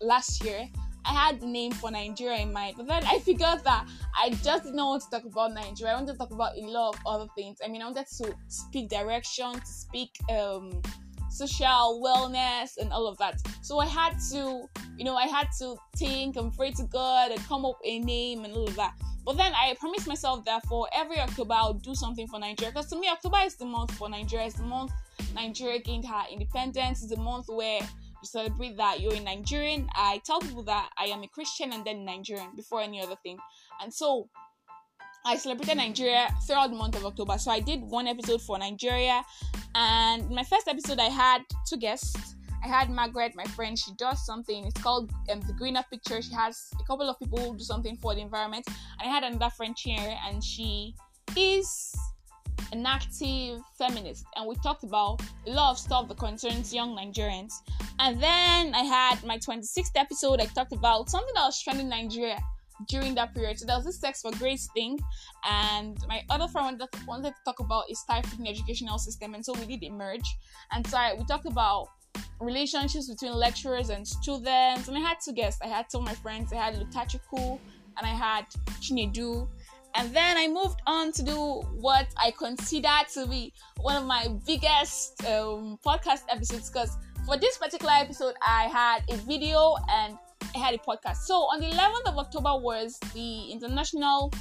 last 0.02 0.44
year, 0.44 0.68
I 1.06 1.14
had 1.14 1.40
the 1.40 1.48
name 1.48 1.72
for 1.72 1.90
Nigeria 1.90 2.40
in 2.40 2.54
mind, 2.54 2.76
but 2.78 2.88
then 2.88 3.04
I 3.06 3.20
figured 3.20 3.64
that 3.64 3.88
I 4.20 4.30
just 4.44 4.66
didn't 4.66 4.78
want 4.78 5.04
to 5.04 5.10
talk 5.10 5.26
about 5.26 5.54
Nigeria. 5.54 5.94
I 5.94 5.96
wanted 5.96 6.14
to 6.14 6.18
talk 6.18 6.32
about 6.32 6.56
a 6.56 6.62
lot 6.62 6.96
of 6.96 7.02
other 7.06 7.28
things. 7.36 7.58
I 7.64 7.70
mean, 7.70 7.82
I 7.82 7.86
wanted 7.86 8.06
to 8.18 8.36
speak 8.48 8.90
direction, 8.90 9.54
to 9.54 9.66
speak 9.66 10.12
um, 10.30 10.82
social 11.30 12.02
wellness, 12.04 12.78
and 12.78 12.94
all 12.94 13.08
of 13.08 13.18
that. 13.18 13.42
So 13.62 13.80
I 13.80 13.88
had 13.88 14.16
to, 14.32 14.64
you 14.98 15.04
know, 15.04 15.16
I 15.16 15.26
had 15.26 15.48
to 15.60 15.76
think 15.98 16.36
and 16.36 16.56
pray 16.56 16.72
to 16.72 16.84
God 16.84 17.32
and 17.32 17.40
come 17.46 17.66
up 17.66 17.80
a 17.84 18.00
name 18.00 18.46
and 18.46 18.54
all 18.54 18.68
of 18.68 18.76
that. 18.76 18.94
But 19.24 19.38
then 19.38 19.54
I 19.54 19.76
promised 19.80 20.08
myself 20.08 20.44
that 20.46 20.66
for 20.66 20.88
every 20.94 21.20
October 21.20 21.54
I'll 21.54 21.74
do 21.74 21.94
something 21.94 22.28
for 22.28 22.40
Nigeria. 22.40 22.72
Because 22.72 22.90
to 22.90 23.00
me, 23.00 23.08
October 23.08 23.38
is 23.46 23.56
the 23.56 23.66
month 23.66 23.92
for 23.92 24.10
Nigeria. 24.10 24.48
It's 24.48 24.56
the 24.56 24.64
month 24.64 24.92
Nigeria 25.36 25.80
gained 25.80 26.06
her 26.06 26.24
independence. 26.32 27.04
It's 27.04 27.14
the 27.14 27.22
month 27.22 27.46
where 27.48 27.80
you 27.82 28.28
celebrate 28.28 28.78
that 28.78 29.00
you're 29.00 29.14
a 29.14 29.20
Nigerian. 29.20 29.88
I 29.96 30.22
tell 30.26 30.40
people 30.40 30.64
that 30.64 30.90
I 30.98 31.06
am 31.06 31.24
a 31.24 31.28
Christian 31.28 31.74
and 31.74 31.86
then 31.86 32.06
Nigerian 32.06 32.56
before 32.56 32.82
any 32.82 33.02
other 33.02 33.16
thing. 33.24 33.38
And 33.82 33.94
so 33.94 34.30
I 35.26 35.38
celebrated 35.38 35.78
Nigeria 35.78 36.30
throughout 36.46 36.72
the 36.72 36.76
month 36.76 36.96
of 36.96 37.06
October. 37.06 37.38
So 37.38 37.52
I 37.52 37.60
did 37.60 37.82
one 37.82 38.08
episode 38.08 38.42
for 38.42 38.58
Nigeria. 38.58 39.24
And 39.76 40.30
my 40.30 40.44
first 40.44 40.68
episode, 40.68 41.00
I 41.00 41.10
had 41.10 41.44
two 41.68 41.78
guests. 41.78 42.36
I 42.64 42.68
had 42.68 42.90
Margaret, 42.90 43.34
my 43.36 43.46
friend. 43.46 43.78
She 43.78 43.92
does 43.98 44.26
something. 44.26 44.66
It's 44.66 44.82
called 44.82 45.12
um, 45.32 45.42
the 45.42 45.54
Greener 45.54 45.84
Picture. 45.90 46.22
She 46.22 46.34
has 46.34 46.70
a 46.80 46.84
couple 46.84 47.10
of 47.10 47.18
people 47.20 47.40
who 47.40 47.58
do 47.58 47.64
something 47.64 47.98
for 47.98 48.14
the 48.14 48.22
environment. 48.22 48.66
And 48.68 49.10
I 49.10 49.12
had 49.12 49.24
another 49.24 49.50
friend 49.50 49.76
here, 49.78 50.16
and 50.28 50.44
she 50.44 50.96
is 51.36 51.96
an 52.72 52.86
active 52.86 53.62
feminist. 53.78 54.26
And 54.36 54.48
we 54.48 54.56
talked 54.64 54.84
about 54.84 55.22
a 55.48 55.52
lot 55.52 55.72
of 55.72 55.78
stuff 55.80 56.08
that 56.08 56.18
concerns 56.18 56.74
young 56.74 56.96
Nigerians. 56.96 57.54
And 58.00 58.22
then 58.22 58.74
I 58.74 58.84
had 58.84 59.24
my 59.24 59.38
26th 59.38 59.92
episode. 59.96 60.40
I 60.40 60.46
talked 60.46 60.74
about 60.74 61.10
something 61.10 61.34
that 61.36 61.46
was 61.46 61.62
trending 61.62 61.88
in 61.88 61.90
Nigeria 61.90 62.38
during 62.88 63.16
that 63.16 63.34
period. 63.34 63.60
So 63.60 63.66
there 63.66 63.76
was 63.76 63.86
this 63.86 64.00
sex 64.00 64.22
for 64.22 64.32
grades 64.32 64.70
thing, 64.74 65.00
and 65.48 65.98
my 66.08 66.24
other 66.30 66.48
friend 66.48 66.80
wanted, 66.80 67.08
wanted 67.08 67.30
to 67.30 67.36
talk 67.46 67.60
about 67.60 67.84
a 67.92 67.96
stifling 67.96 68.44
the 68.44 68.50
educational 68.50 68.98
system, 68.98 69.34
and 69.34 69.46
so 69.46 69.54
we 69.54 69.66
did 69.66 69.84
emerge. 69.84 70.26
And 70.72 70.86
so 70.88 70.98
I, 70.98 71.14
we 71.14 71.26
talked 71.26 71.46
about 71.46 71.90
relationships 72.42 73.10
between 73.10 73.34
lecturers 73.34 73.90
and 73.90 74.08
students. 74.08 74.88
And 74.88 74.98
I 74.98 75.00
had 75.00 75.18
two 75.24 75.34
guests. 75.34 75.62
I 75.62 75.68
had 75.68 75.88
two 75.90 76.00
of 76.00 76.04
my 76.04 76.16
friends. 76.16 76.52
I 76.52 76.58
had 76.58 76.76
Lutachiku 76.76 77.60
and 77.98 78.06
I 78.06 78.14
had 78.14 78.46
Chinedu. 78.82 79.48
And 79.96 80.16
then 80.16 80.38
I 80.38 80.48
moved 80.48 80.82
on 80.88 81.12
to 81.14 81.24
do 81.24 81.62
what 81.76 82.08
I 82.18 82.32
consider 82.32 82.88
to 83.14 83.28
be 83.28 83.54
one 83.82 83.96
of 83.96 84.06
my 84.06 84.28
biggest 84.46 85.24
um, 85.26 85.78
podcast 85.86 86.22
episodes 86.30 86.70
because 86.70 86.98
for 87.26 87.38
this 87.38 87.58
particular 87.58 87.94
episode, 87.94 88.36
I 88.46 88.64
had 88.64 89.04
a 89.10 89.18
video 89.18 89.76
and 89.90 90.18
I 90.56 90.58
had 90.58 90.74
a 90.74 90.78
podcast. 90.78 91.18
So 91.18 91.36
on 91.36 91.60
the 91.60 91.68
11th 91.68 92.12
of 92.12 92.18
October 92.18 92.58
was 92.58 92.98
the 93.14 93.52
International 93.52 94.34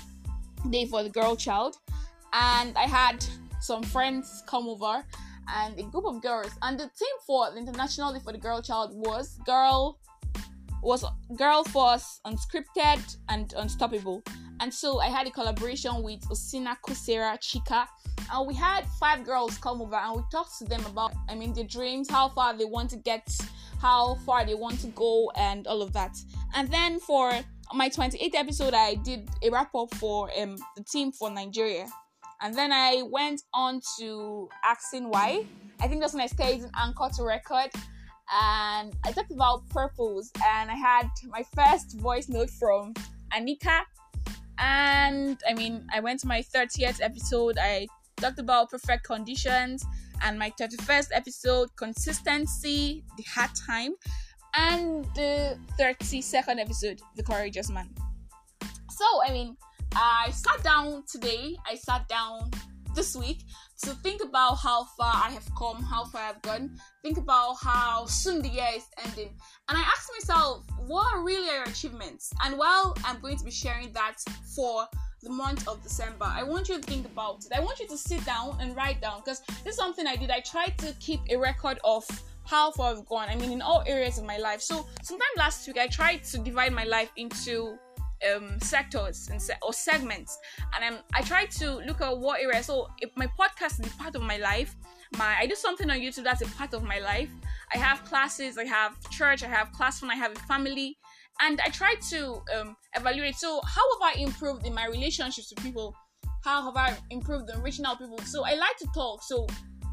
Day 0.70 0.86
for 0.86 1.02
the 1.02 1.08
Girl 1.08 1.36
Child, 1.36 1.76
and 2.32 2.76
I 2.76 2.86
had 2.86 3.24
some 3.60 3.82
friends 3.82 4.42
come 4.46 4.68
over 4.68 5.04
and 5.56 5.78
a 5.78 5.82
group 5.84 6.04
of 6.04 6.22
girls. 6.22 6.52
And 6.62 6.78
the 6.78 6.88
theme 6.88 7.18
for 7.26 7.50
the 7.50 7.58
International 7.58 8.12
Day 8.12 8.20
for 8.20 8.32
the 8.32 8.38
Girl 8.38 8.62
Child 8.62 8.92
was 8.94 9.38
girl 9.44 9.98
was 10.82 11.04
girl 11.36 11.62
force 11.64 12.20
unscripted 12.26 13.16
and 13.28 13.52
unstoppable. 13.56 14.22
And 14.60 14.72
so 14.72 15.00
I 15.00 15.08
had 15.08 15.26
a 15.26 15.30
collaboration 15.30 16.02
with 16.02 16.20
Osina 16.28 16.76
Kosera 16.84 17.38
Chika. 17.38 17.86
And 18.32 18.46
we 18.46 18.54
had 18.54 18.86
five 18.98 19.24
girls 19.24 19.58
come 19.58 19.80
over 19.82 19.96
and 19.96 20.16
we 20.16 20.22
talked 20.30 20.58
to 20.58 20.64
them 20.64 20.84
about 20.86 21.12
I 21.28 21.34
mean 21.34 21.52
their 21.52 21.64
dreams, 21.64 22.08
how 22.10 22.28
far 22.28 22.56
they 22.56 22.64
want 22.64 22.90
to 22.90 22.96
get, 22.96 23.28
how 23.80 24.16
far 24.26 24.44
they 24.44 24.54
want 24.54 24.80
to 24.80 24.88
go 24.88 25.30
and 25.36 25.66
all 25.66 25.82
of 25.82 25.92
that. 25.94 26.16
And 26.54 26.70
then 26.70 27.00
for 27.00 27.32
my 27.74 27.88
28th 27.88 28.34
episode 28.34 28.74
I 28.74 28.94
did 28.96 29.28
a 29.42 29.50
wrap 29.50 29.74
up 29.74 29.94
for 29.94 30.30
um, 30.40 30.56
the 30.76 30.84
team 30.84 31.12
for 31.12 31.30
Nigeria. 31.30 31.86
And 32.42 32.54
then 32.54 32.72
I 32.72 33.02
went 33.02 33.42
on 33.52 33.80
to 33.98 34.48
asking 34.64 35.10
why. 35.10 35.44
I 35.80 35.88
think 35.88 36.00
that's 36.00 36.14
when 36.14 36.22
I 36.22 36.26
stayed 36.26 36.62
in 36.62 36.70
Anchor 36.76 37.08
to 37.16 37.22
record. 37.22 37.70
And 38.32 38.94
I 39.04 39.12
talked 39.12 39.30
about 39.30 39.68
purpose. 39.68 40.30
And 40.46 40.70
I 40.70 40.74
had 40.74 41.08
my 41.28 41.44
first 41.54 41.98
voice 41.98 42.28
note 42.28 42.50
from 42.50 42.94
Anika. 43.36 43.80
And 44.58 45.40
I 45.48 45.54
mean, 45.54 45.86
I 45.92 46.00
went 46.00 46.20
to 46.20 46.26
my 46.26 46.42
30th 46.42 47.02
episode. 47.02 47.58
I 47.58 47.86
talked 48.16 48.38
about 48.38 48.70
perfect 48.70 49.04
conditions. 49.04 49.84
And 50.22 50.38
my 50.38 50.50
31st 50.58 51.08
episode, 51.12 51.68
consistency, 51.76 53.04
the 53.16 53.24
hard 53.24 53.50
time. 53.66 53.92
And 54.54 55.04
the 55.14 55.58
32nd 55.78 56.58
episode, 56.58 57.00
the 57.16 57.22
courageous 57.22 57.70
man. 57.70 57.88
So, 58.90 59.04
I 59.26 59.32
mean, 59.32 59.56
I 60.02 60.30
sat 60.30 60.64
down 60.64 61.04
today, 61.06 61.56
I 61.70 61.74
sat 61.74 62.08
down 62.08 62.50
this 62.94 63.14
week 63.14 63.42
to 63.82 63.90
think 63.90 64.24
about 64.24 64.54
how 64.54 64.84
far 64.96 65.12
I 65.14 65.30
have 65.30 65.46
come, 65.58 65.82
how 65.82 66.04
far 66.06 66.22
I've 66.22 66.40
gone, 66.40 66.74
think 67.02 67.18
about 67.18 67.56
how 67.62 68.06
soon 68.06 68.40
the 68.40 68.48
year 68.48 68.68
is 68.74 68.84
ending. 69.04 69.28
And 69.68 69.76
I 69.76 69.82
asked 69.82 70.10
myself, 70.18 70.64
what 70.86 71.06
are 71.12 71.22
really 71.22 71.46
your 71.54 71.64
achievements? 71.64 72.32
And 72.42 72.56
while 72.56 72.96
I'm 73.04 73.20
going 73.20 73.36
to 73.36 73.44
be 73.44 73.50
sharing 73.50 73.92
that 73.92 74.16
for 74.56 74.86
the 75.22 75.28
month 75.28 75.68
of 75.68 75.82
December, 75.82 76.24
I 76.24 76.44
want 76.44 76.70
you 76.70 76.80
to 76.80 76.82
think 76.82 77.04
about 77.04 77.44
it. 77.44 77.52
I 77.54 77.60
want 77.60 77.78
you 77.78 77.86
to 77.88 77.98
sit 77.98 78.24
down 78.24 78.56
and 78.58 78.74
write 78.74 79.02
down 79.02 79.20
because 79.20 79.40
this 79.64 79.74
is 79.74 79.76
something 79.76 80.06
I 80.06 80.16
did. 80.16 80.30
I 80.30 80.40
tried 80.40 80.78
to 80.78 80.94
keep 80.98 81.20
a 81.28 81.36
record 81.36 81.78
of 81.84 82.06
how 82.46 82.70
far 82.70 82.92
I've 82.94 83.06
gone. 83.06 83.28
I 83.28 83.36
mean, 83.36 83.52
in 83.52 83.60
all 83.60 83.84
areas 83.86 84.16
of 84.16 84.24
my 84.24 84.38
life. 84.38 84.62
So, 84.62 84.86
sometime 85.02 85.28
last 85.36 85.66
week, 85.68 85.78
I 85.78 85.88
tried 85.88 86.24
to 86.24 86.38
divide 86.38 86.72
my 86.72 86.84
life 86.84 87.10
into 87.16 87.76
um, 88.28 88.60
sectors 88.60 89.28
and 89.30 89.40
se- 89.40 89.58
or 89.62 89.72
segments, 89.72 90.38
and 90.74 90.84
I'm, 90.84 91.02
I 91.14 91.22
try 91.22 91.46
to 91.46 91.76
look 91.86 92.00
at 92.00 92.16
what 92.18 92.40
area. 92.40 92.62
So 92.62 92.88
my 93.16 93.28
podcast 93.38 93.84
is 93.84 93.92
part 93.94 94.14
of 94.14 94.22
my 94.22 94.36
life, 94.36 94.74
my 95.16 95.36
I 95.38 95.46
do 95.46 95.54
something 95.54 95.90
on 95.90 95.98
YouTube 95.98 96.24
that's 96.24 96.42
a 96.42 96.46
part 96.46 96.74
of 96.74 96.82
my 96.82 96.98
life. 96.98 97.30
I 97.74 97.78
have 97.78 98.04
classes, 98.04 98.58
I 98.58 98.64
have 98.64 98.98
church, 99.10 99.42
I 99.44 99.48
have 99.48 99.72
class 99.72 100.02
when 100.02 100.10
I 100.10 100.16
have 100.16 100.32
a 100.32 100.40
family, 100.40 100.98
and 101.40 101.60
I 101.64 101.68
try 101.70 101.94
to 102.10 102.42
um, 102.56 102.76
evaluate. 102.94 103.36
So 103.36 103.60
how 103.64 103.82
have 103.94 104.16
I 104.16 104.20
improved 104.20 104.66
in 104.66 104.74
my 104.74 104.86
relationships 104.86 105.52
with 105.54 105.64
people? 105.64 105.94
How 106.44 106.62
have 106.62 106.76
I 106.76 106.96
improved 107.10 107.50
in 107.50 107.60
reaching 107.62 107.84
out 107.84 107.98
people? 107.98 108.18
So 108.18 108.44
I 108.44 108.54
like 108.54 108.76
to 108.78 108.88
talk. 108.94 109.22
So 109.22 109.46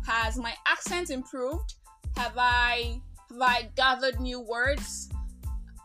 has 0.06 0.38
my 0.38 0.54
accent 0.68 1.10
improved? 1.10 1.74
Have 2.16 2.34
I 2.38 3.02
have 3.30 3.42
I 3.42 3.70
gathered 3.76 4.20
new 4.20 4.40
words? 4.40 5.10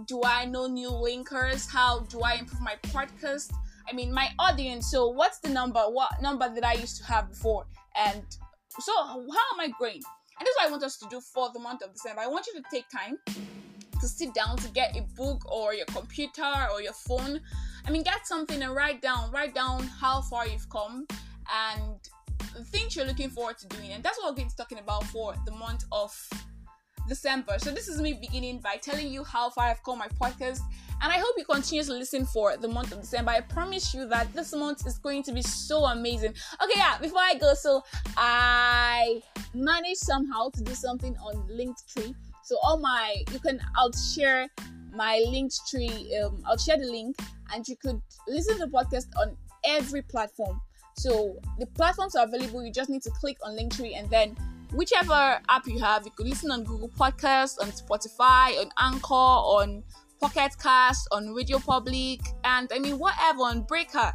Do 0.06 0.22
I 0.24 0.44
know 0.44 0.66
new 0.66 0.90
linkers? 0.90 1.68
How 1.70 2.00
do 2.00 2.20
I 2.20 2.34
improve 2.34 2.60
my 2.60 2.76
podcast? 2.82 3.52
I 3.88 3.92
mean, 3.92 4.12
my 4.12 4.28
audience. 4.38 4.90
So, 4.90 5.08
what's 5.08 5.38
the 5.40 5.48
number? 5.48 5.80
What 5.80 6.10
number 6.20 6.52
that 6.52 6.64
I 6.64 6.74
used 6.74 6.98
to 6.98 7.04
have 7.04 7.28
before? 7.28 7.66
And 7.96 8.22
so, 8.80 8.92
how 9.04 9.18
am 9.18 9.60
I 9.60 9.68
growing? 9.78 10.02
And 10.38 10.46
this 10.46 10.50
is 10.50 10.56
what 10.56 10.68
I 10.68 10.70
want 10.70 10.82
us 10.82 10.96
to 10.98 11.06
do 11.08 11.20
for 11.20 11.50
the 11.52 11.60
month 11.60 11.82
of 11.82 11.92
December. 11.92 12.22
I 12.22 12.26
want 12.26 12.46
you 12.46 12.60
to 12.60 12.64
take 12.70 12.88
time 12.88 13.18
to 14.00 14.08
sit 14.08 14.34
down 14.34 14.56
to 14.56 14.68
get 14.70 14.96
a 14.96 15.02
book 15.16 15.40
or 15.50 15.74
your 15.74 15.86
computer 15.86 16.66
or 16.72 16.82
your 16.82 16.92
phone. 16.92 17.40
I 17.86 17.90
mean, 17.90 18.02
get 18.02 18.26
something 18.26 18.62
and 18.62 18.74
write 18.74 19.00
down, 19.02 19.30
write 19.30 19.54
down 19.54 19.84
how 19.84 20.22
far 20.22 20.46
you've 20.46 20.68
come 20.68 21.06
and 21.52 21.98
the 22.56 22.64
things 22.64 22.96
you're 22.96 23.04
looking 23.04 23.30
forward 23.30 23.58
to 23.58 23.68
doing. 23.68 23.92
And 23.92 24.02
that's 24.02 24.18
what 24.18 24.30
we're 24.30 24.36
going 24.36 24.48
to 24.48 24.56
be 24.56 24.62
talking 24.62 24.78
about 24.78 25.04
for 25.04 25.34
the 25.46 25.52
month 25.52 25.84
of 25.92 26.12
December. 27.08 27.58
So 27.58 27.70
this 27.70 27.88
is 27.88 28.00
me 28.00 28.12
beginning 28.14 28.60
by 28.60 28.76
telling 28.76 29.08
you 29.08 29.24
how 29.24 29.50
far 29.50 29.66
I've 29.66 29.82
come 29.82 29.98
my 29.98 30.08
podcast. 30.20 30.60
And 31.02 31.12
I 31.12 31.18
hope 31.18 31.34
you 31.36 31.44
continue 31.44 31.82
to 31.82 31.92
listen 31.92 32.24
for 32.26 32.56
the 32.56 32.68
month 32.68 32.92
of 32.92 33.00
December. 33.00 33.32
I 33.32 33.40
promise 33.40 33.92
you 33.92 34.06
that 34.08 34.32
this 34.32 34.54
month 34.54 34.86
is 34.86 34.98
going 34.98 35.24
to 35.24 35.32
be 35.32 35.42
so 35.42 35.84
amazing. 35.84 36.34
Okay, 36.62 36.74
yeah, 36.76 36.98
before 36.98 37.20
I 37.20 37.34
go, 37.34 37.54
so 37.54 37.82
I 38.16 39.20
managed 39.52 39.98
somehow 39.98 40.50
to 40.50 40.62
do 40.62 40.74
something 40.74 41.16
on 41.16 41.34
Linktree. 41.48 42.14
So 42.44 42.56
all 42.62 42.78
my 42.78 43.16
you 43.32 43.38
can 43.38 43.60
I'll 43.76 43.92
share 43.92 44.48
my 44.94 45.24
Linktree, 45.26 46.22
um, 46.22 46.42
I'll 46.46 46.58
share 46.58 46.76
the 46.76 46.86
link 46.86 47.16
and 47.52 47.66
you 47.66 47.76
could 47.76 48.00
listen 48.28 48.58
to 48.58 48.66
the 48.66 48.70
podcast 48.70 49.06
on 49.18 49.36
every 49.64 50.02
platform. 50.02 50.60
So 50.96 51.36
the 51.58 51.66
platforms 51.66 52.14
are 52.14 52.24
available, 52.26 52.64
you 52.64 52.72
just 52.72 52.90
need 52.90 53.02
to 53.02 53.10
click 53.10 53.38
on 53.42 53.56
Linktree 53.56 53.98
and 53.98 54.08
then 54.10 54.36
whichever 54.72 55.40
app 55.48 55.66
you 55.66 55.78
have, 55.78 56.04
you 56.04 56.10
could 56.10 56.26
listen 56.26 56.50
on 56.50 56.64
Google 56.64 56.88
Podcasts, 56.88 57.60
on 57.60 57.68
Spotify, 57.68 58.58
on 58.60 58.70
Anchor, 58.78 59.14
on 59.14 59.82
Pocket 60.20 60.52
Cast, 60.62 61.08
on 61.12 61.34
Radio 61.34 61.58
Public, 61.58 62.20
and 62.44 62.70
I 62.72 62.78
mean, 62.78 62.98
whatever, 62.98 63.40
on 63.40 63.62
Breaker. 63.62 64.12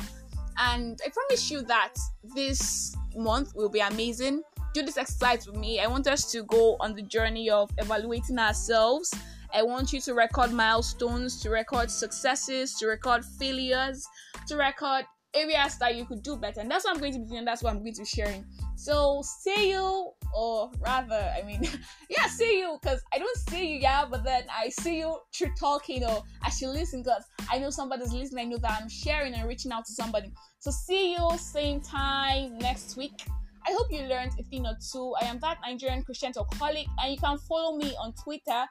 And 0.58 1.00
I 1.06 1.10
promise 1.10 1.52
you 1.52 1.62
that 1.64 1.94
this 2.36 2.96
month 3.16 3.54
will 3.56 3.70
be 3.70 3.80
amazing. 3.80 4.42
Do 4.74 4.84
this 4.84 4.98
exercise 4.98 5.46
with 5.48 5.56
me. 5.56 5.80
I 5.80 5.88
want 5.88 6.08
us 6.08 6.32
to 6.32 6.44
go 6.44 6.78
on 6.80 6.96
the 6.96 7.02
journey 7.04 7.50
of 7.50 7.70
evaluating 7.78 8.40
ourselves. 8.40 9.14
I 9.54 9.64
want 9.64 9.94
you 9.94 10.02
to 10.02 10.14
record 10.14 10.52
milestones, 10.52 11.42
to 11.42 11.50
record 11.50 11.90
successes, 11.90 12.76
to 12.76 12.88
record 12.88 13.24
failures, 13.24 14.06
to 14.48 14.58
record 14.58 15.06
areas 15.34 15.78
that 15.78 15.96
you 15.96 16.06
could 16.06 16.24
do 16.24 16.36
better. 16.36 16.62
And 16.62 16.70
that's 16.70 16.86
what 16.86 16.96
I'm 16.96 17.00
going 17.00 17.14
to 17.14 17.20
be 17.20 17.26
doing. 17.26 17.46
That's 17.46 17.64
what 17.64 17.72
I'm 17.72 17.80
going 17.80 17.94
to 17.94 18.02
be 18.02 18.06
sharing. 18.06 18.46
So 18.76 19.22
see 19.24 19.72
you, 19.72 20.12
or 20.36 20.72
rather, 20.80 21.34
I 21.36 21.46
mean, 21.46 21.62
yeah, 22.10 22.28
see 22.28 22.60
you, 22.60 22.78
because 22.82 23.02
I 23.14 23.20
don't 23.20 23.38
see 23.50 23.74
you, 23.74 23.80
yeah, 23.80 24.06
but 24.10 24.24
then 24.24 24.44
I 24.56 24.70
see 24.70 25.00
you 25.00 25.18
through 25.36 25.54
talking 25.60 26.04
or 26.04 26.24
as 26.46 26.62
you 26.62 26.70
listen, 26.70 27.04
because 27.04 27.24
I 27.52 27.58
know 27.58 27.70
somebody's 27.70 28.14
listening. 28.14 28.48
I 28.48 28.50
know 28.50 28.58
that 28.58 28.80
I'm 28.82 28.90
sharing 28.90 29.34
and 29.34 29.48
reaching 29.48 29.72
out 29.72 29.86
to 29.86 29.94
somebody. 29.94 30.32
So 30.60 30.72
see 30.72 31.14
you 31.14 31.30
same 31.38 31.82
time 31.82 32.58
next 32.58 32.98
week. 32.98 33.26
I 33.68 33.74
hope 33.74 33.92
you 33.92 34.04
learned 34.04 34.32
a 34.40 34.44
thing 34.44 34.66
or 34.66 34.78
two. 34.92 35.14
I 35.22 35.26
am 35.26 35.40
that 35.40 35.58
Nigerian 35.62 36.02
Christian 36.04 36.32
Talkaholic, 36.32 36.86
and 37.02 37.12
you 37.12 37.18
can 37.18 37.38
follow 37.40 37.76
me 37.78 37.96
on 38.00 38.14
Twitter 38.14 38.66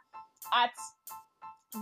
at 0.54 0.70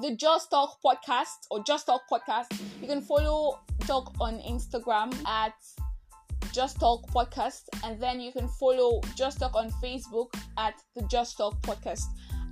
the 0.01 0.17
Just 0.17 0.51
Talk 0.51 0.79
Podcast 0.85 1.47
or 1.51 1.63
Just 1.63 1.87
Talk 1.87 2.03
Podcast. 2.11 2.47
You 2.81 2.89
can 2.89 3.01
follow 3.01 3.61
Talk 3.81 4.13
on 4.21 4.39
Instagram 4.41 5.15
at 5.27 5.55
just 6.53 6.79
Talk 6.79 7.07
Podcast, 7.11 7.63
and 7.85 8.01
then 8.01 8.21
you 8.21 8.33
can 8.33 8.49
follow 8.49 9.01
Just 9.17 9.41
Talk 9.41 9.55
on 9.55 9.71
Facebook 9.83 10.35
at 10.57 10.75
the 10.95 11.03
Just 11.03 11.37
Talk 11.37 11.61
Podcast. 11.63 12.05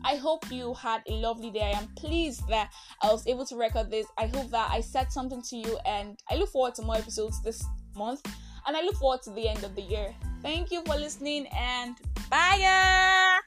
I 0.05 0.17
hope 0.17 0.51
you 0.51 0.75
had 0.75 1.03
a 1.09 1.13
lovely 1.13 1.51
day. 1.51 1.73
I 1.75 1.79
am 1.79 1.89
pleased 1.97 2.47
that 2.49 2.73
I 3.03 3.13
was 3.13 3.27
able 3.27 3.47
to 3.47 3.57
record 3.57 3.91
this. 3.91 4.07
I 4.19 4.27
hope 4.27 4.51
that 4.51 4.71
I 4.73 4.81
said 4.81 5.13
something 5.13 5.43
to 5.43 5.57
you, 5.57 5.79
and 5.87 6.19
I 6.31 6.37
look 6.37 6.51
forward 6.51 6.75
to 6.77 6.83
more 6.83 6.97
episodes 6.97 7.43
this 7.43 7.65
month, 7.97 8.23
and 8.67 8.77
I 8.77 8.83
look 8.83 8.97
forward 8.97 9.23
to 9.23 9.31
the 9.31 9.49
end 9.49 9.63
of 9.65 9.75
the 9.77 9.83
year. 9.83 10.15
Thank 10.43 10.73
you 10.73 10.83
for 10.85 10.97
listening, 10.97 11.47
and 11.57 11.97
bye. 12.29 13.41